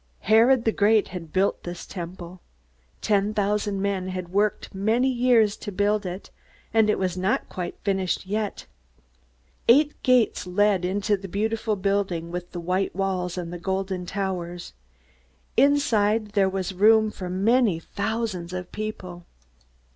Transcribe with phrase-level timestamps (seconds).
[0.21, 2.41] Herod the Great had built this Temple.
[3.01, 6.31] Ten thousand men had worked many years to build it,
[6.73, 8.65] and it was not quite finished yet.
[9.67, 14.73] Eight gates led into the beautiful building with the white walls and the golden towers.
[15.55, 19.27] Inside there was room for many thousands of people.